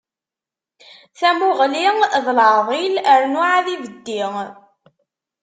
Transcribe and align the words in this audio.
Tamuɣli 1.17 1.85
d 2.23 2.25
leɛḍil, 2.37 2.95
rnu 3.21 3.41
ɛad 3.51 3.67
ibeddi. 3.75 4.23